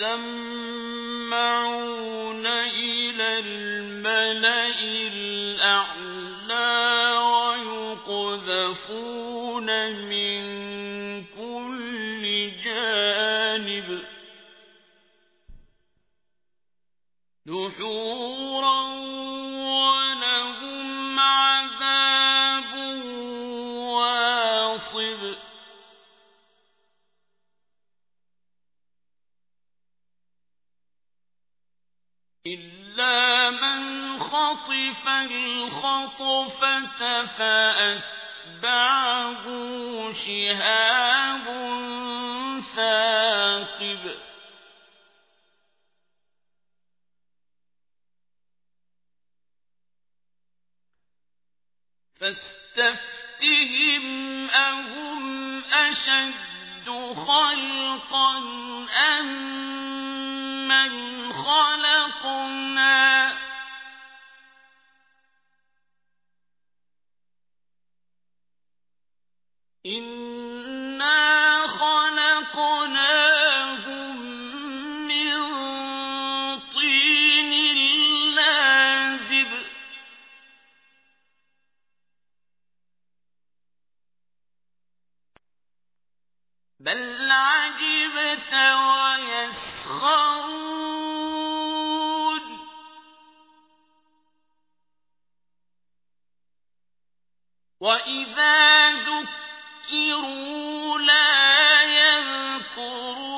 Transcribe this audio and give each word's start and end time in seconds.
يسمعون 0.00 1.66
إلى 2.46 3.38
الملأ 3.38 4.80
الأعلى 5.12 6.70
ويقذفون 8.08 9.68
من 9.92 10.40
كل 11.24 12.50
جانب. 12.64 13.88
دحورا 17.46 18.39
خطف 34.80 35.08
الخطفة 35.08 37.26
فأتبعه 37.26 39.44
شهاب 40.12 41.44
ثاقب. 42.76 44.16
فاستفتهم 52.20 54.04
أهم 54.50 55.64
أشد 55.64 56.88
خلقا 57.26 58.38
أم 59.18 59.28
من 60.68 60.92
خلقنا؟ 61.32 63.49
إنا 69.86 71.66
خلقناهم 71.66 73.00
من 75.06 75.40
طين 76.60 77.50
بل 86.80 87.30
عجبت 87.30 88.54
ويسخرون 88.54 90.00
وإذا 97.80 98.90
ذكروا 98.92 99.39
لا 100.98 101.82
يذكرون 101.82 103.29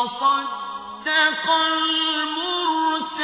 وَصَدَّقَ 0.00 1.50
الْمُرْسَلِينَ. 1.50 3.20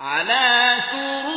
عَلَىٰ 0.00 0.80
سُرُرٍ 0.90 1.35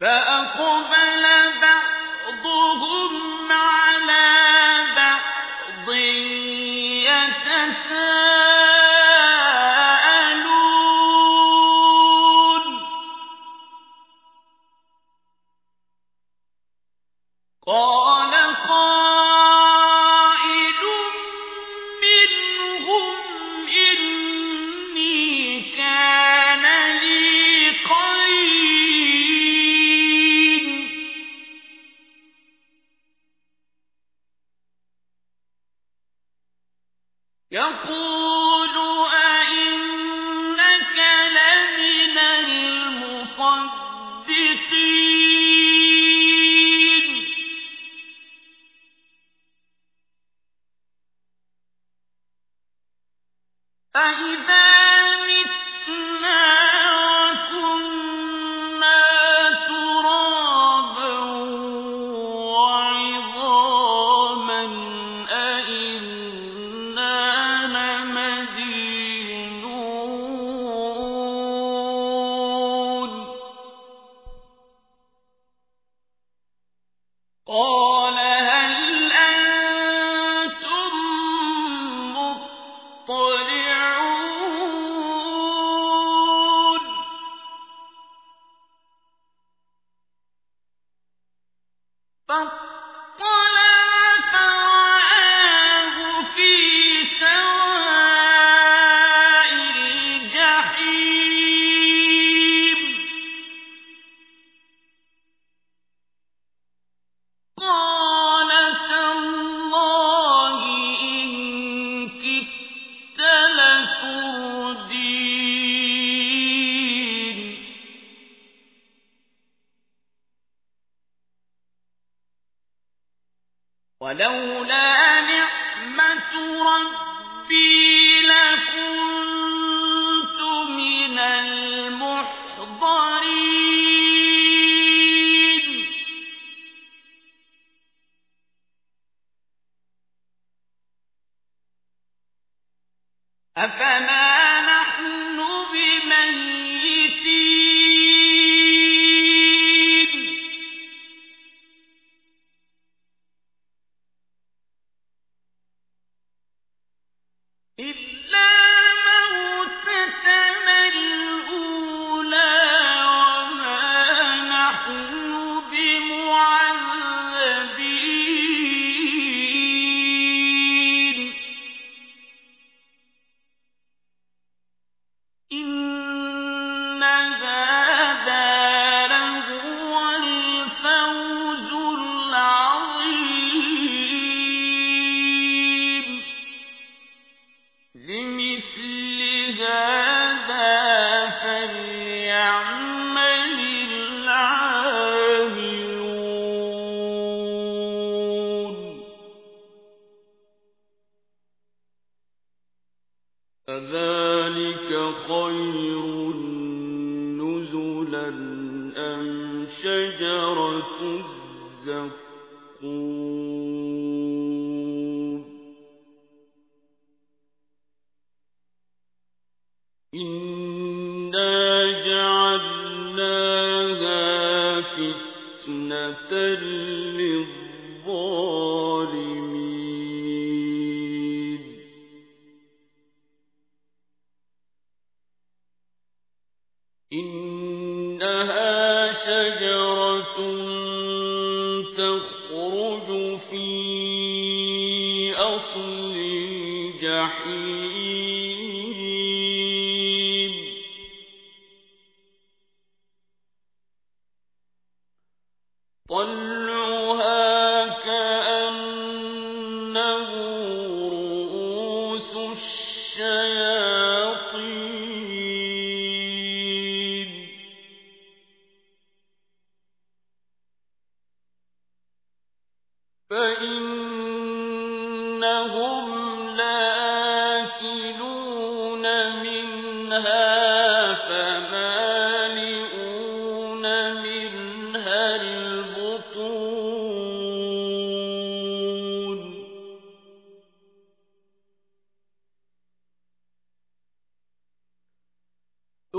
فَأَقْبَلَ 0.00 1.07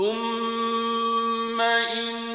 ثم 0.00 1.60
إن 1.60 2.29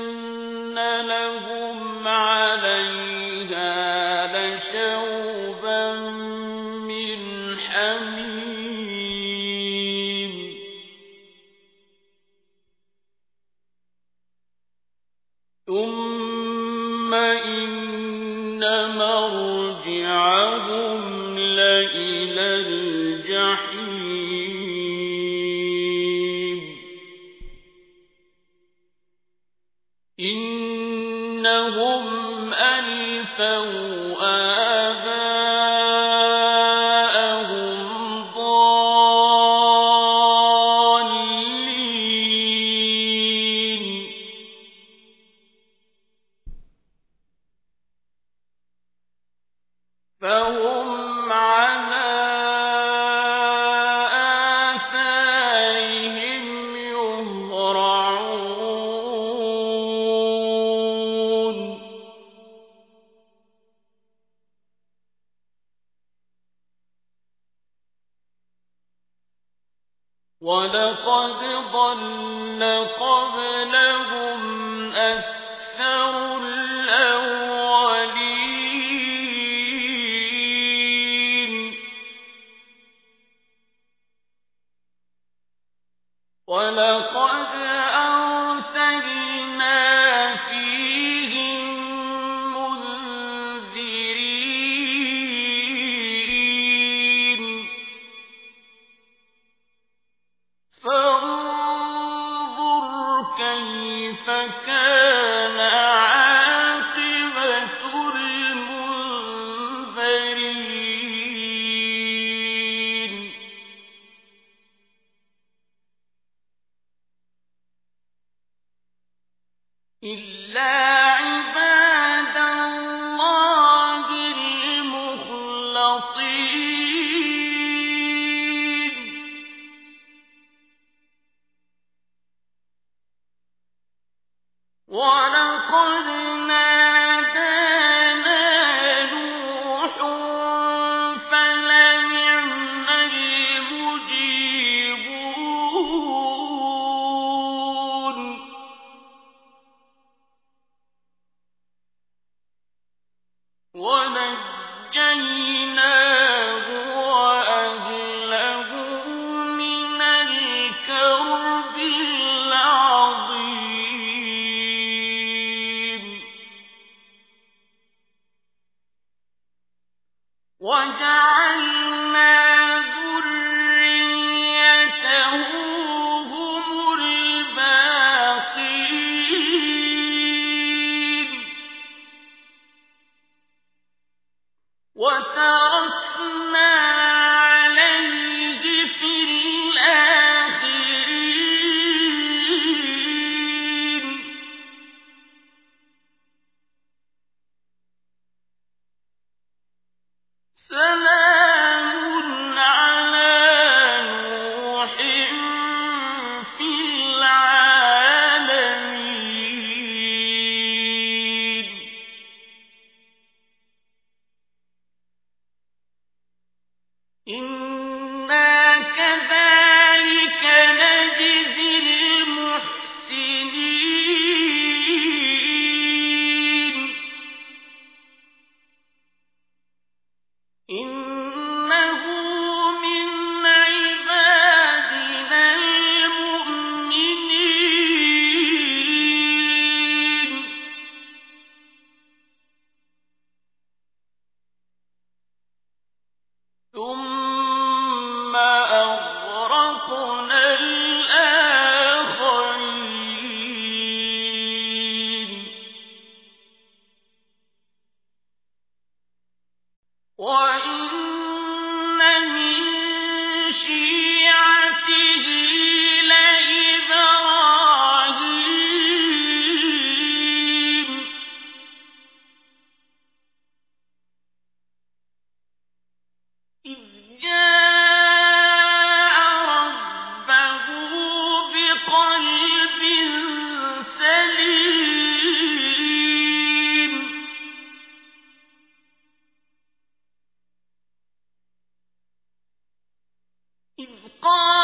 فبشر 293.77 294.54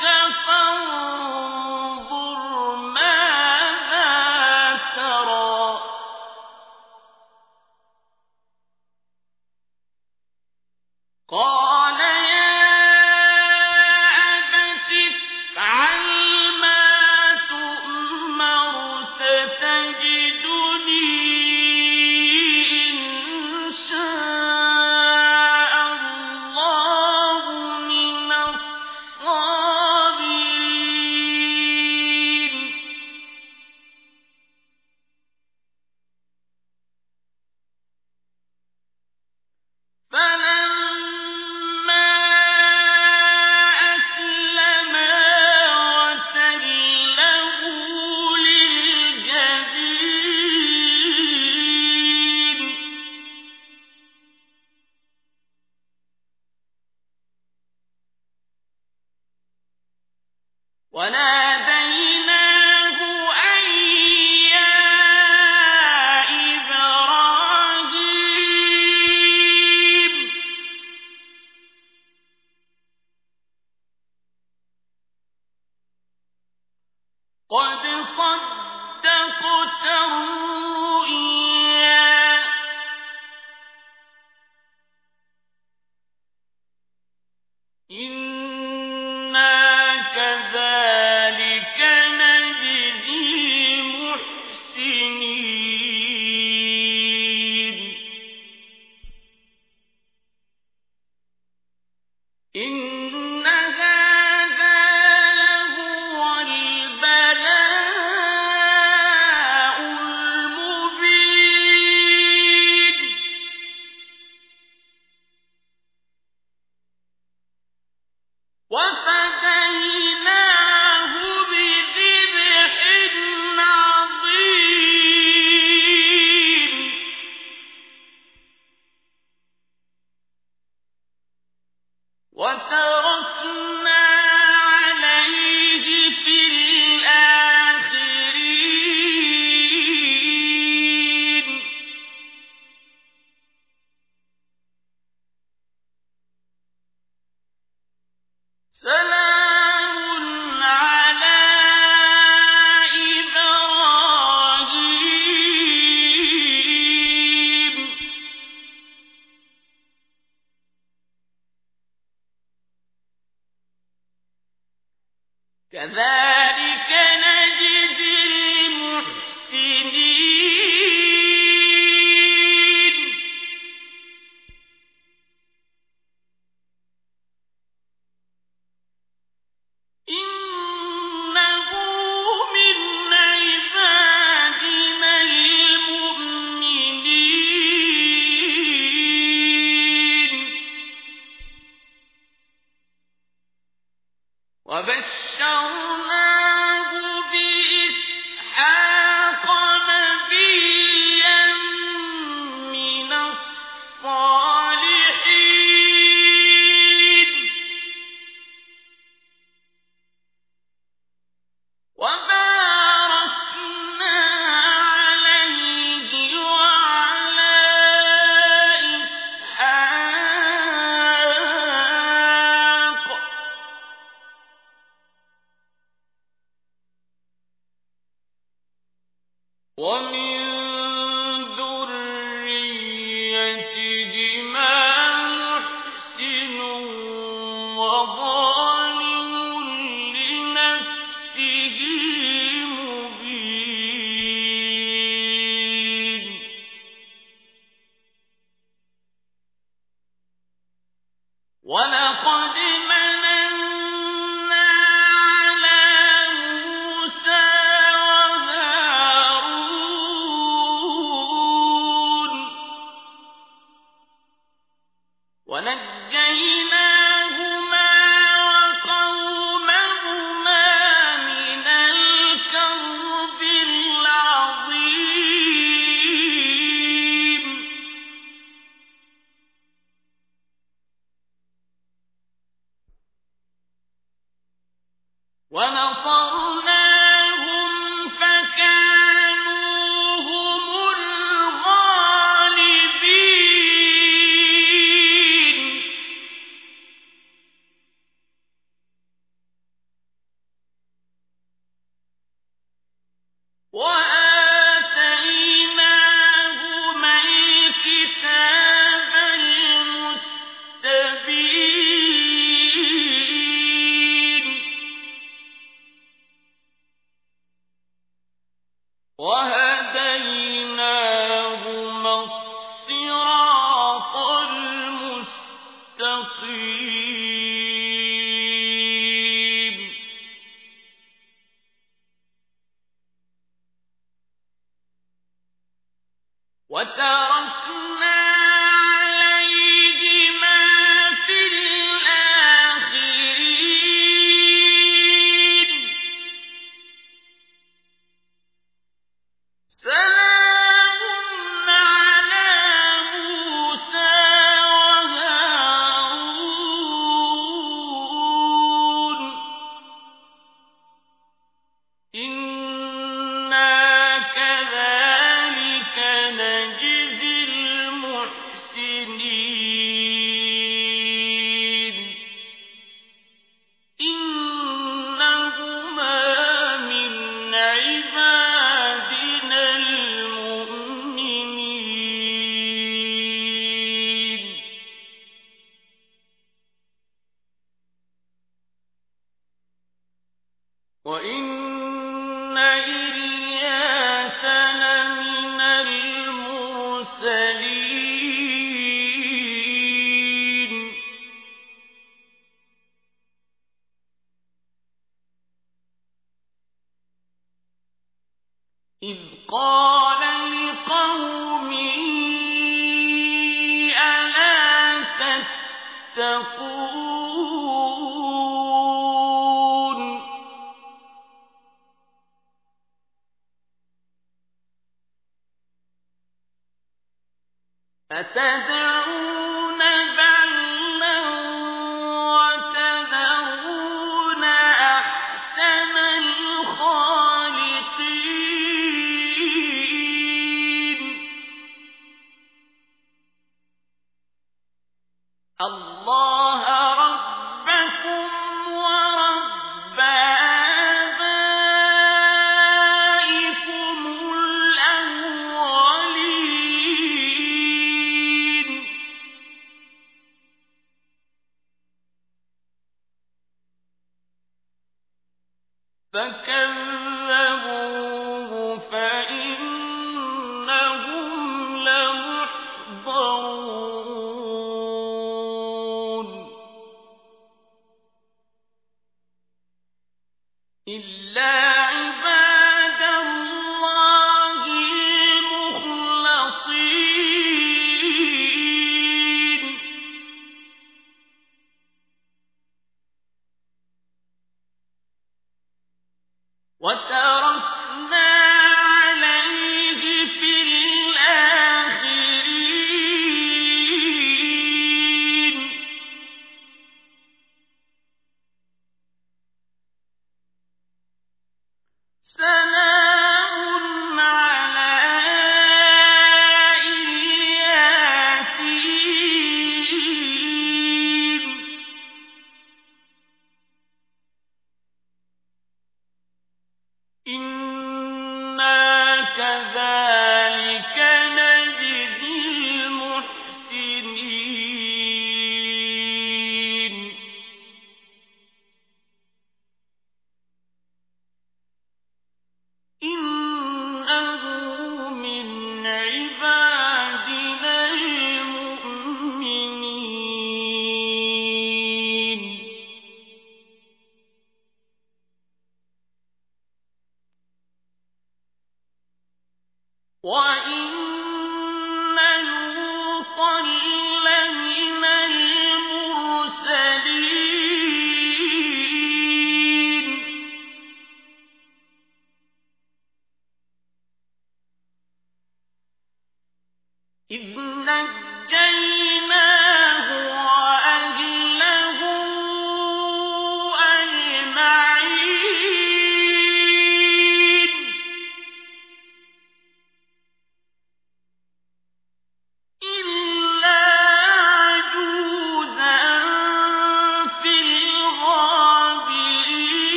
كفروا 0.00 1.37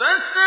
فس 0.00 0.39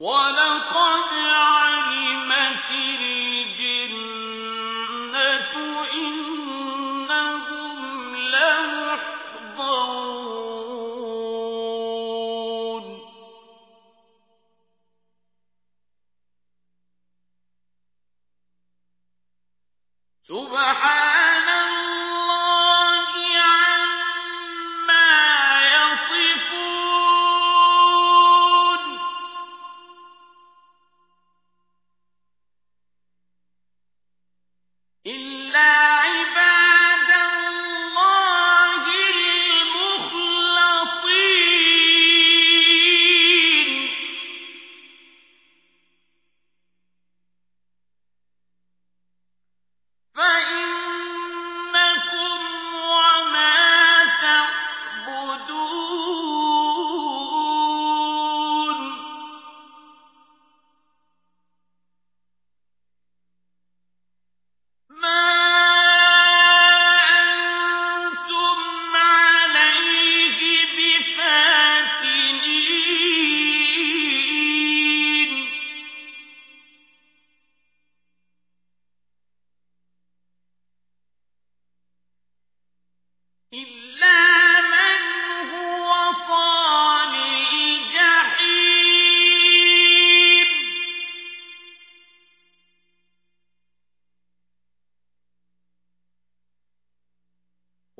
ولا 0.00 0.39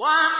What? 0.00 0.39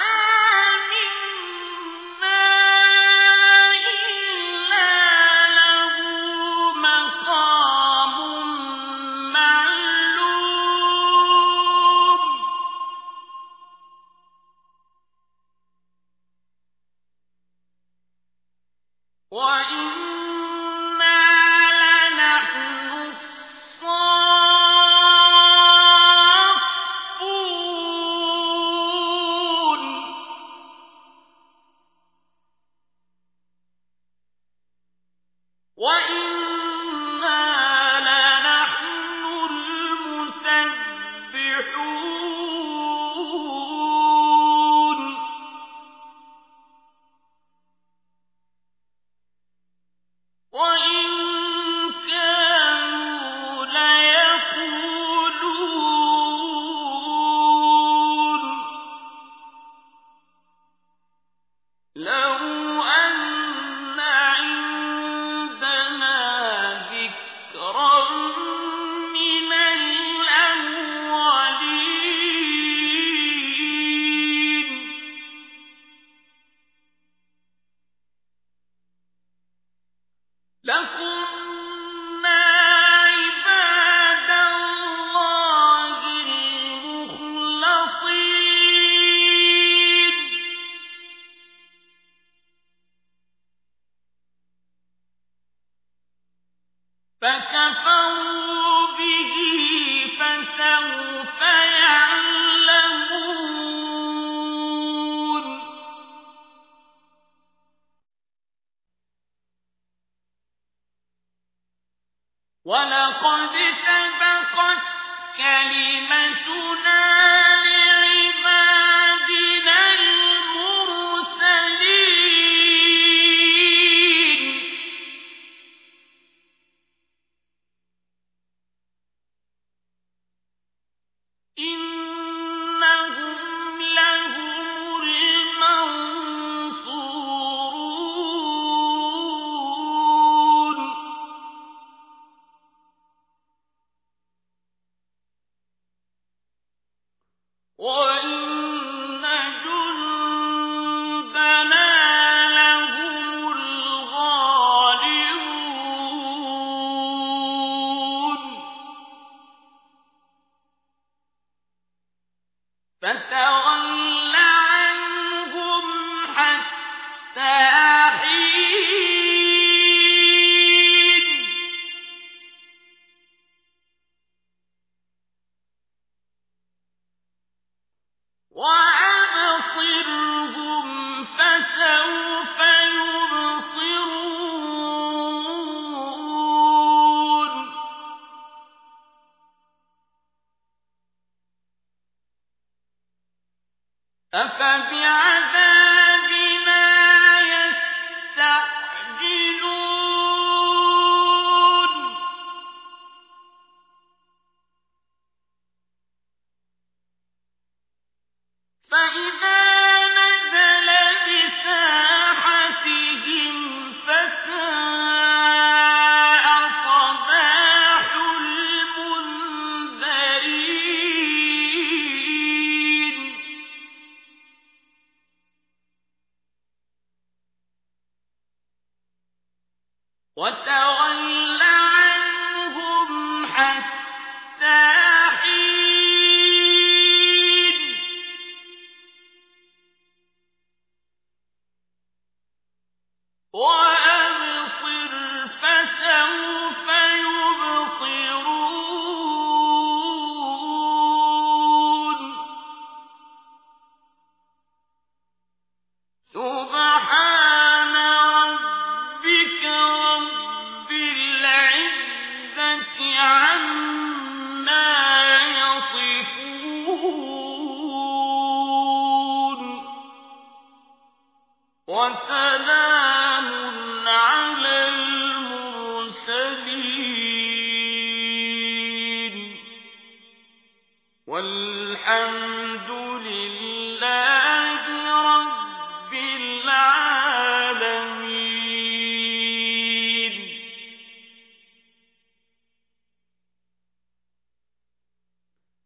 فسوف 100.60 101.59